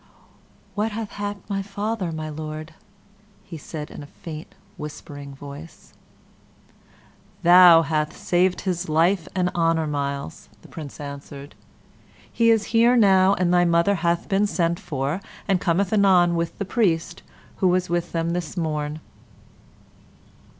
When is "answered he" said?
10.99-12.49